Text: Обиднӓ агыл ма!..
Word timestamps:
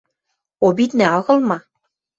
Обиднӓ 0.67 1.05
агыл 1.17 1.39
ма!.. 1.49 1.57